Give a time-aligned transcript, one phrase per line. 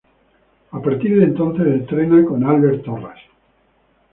[0.71, 3.19] A partir de entonces, entrena con Albert Torras.